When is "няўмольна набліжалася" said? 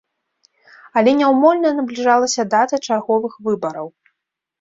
1.19-2.45